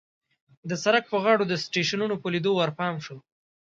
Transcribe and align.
د 0.69 0.71
سړک 0.83 1.03
په 1.11 1.17
غاړو 1.23 1.43
د 1.47 1.53
سټېشنونو 1.63 2.15
په 2.21 2.27
لیدو 2.33 2.51
ورپام 2.55 2.95
شو. 3.05 3.17